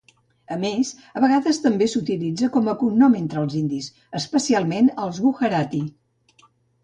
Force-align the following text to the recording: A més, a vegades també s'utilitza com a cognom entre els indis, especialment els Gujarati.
A 0.53 0.55
més, 0.61 0.89
a 1.17 1.21
vegades 1.23 1.59
també 1.65 1.87
s'utilitza 1.91 2.47
com 2.55 2.71
a 2.71 2.73
cognom 2.79 3.17
entre 3.19 3.39
els 3.43 3.57
indis, 3.59 3.89
especialment 4.21 4.89
els 5.05 5.19
Gujarati. 5.27 5.83